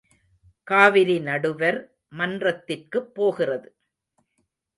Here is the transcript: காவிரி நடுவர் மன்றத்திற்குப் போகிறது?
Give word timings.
காவிரி 0.67 1.17
நடுவர் 1.19 1.77
மன்றத்திற்குப் 2.13 3.11
போகிறது? 3.13 3.69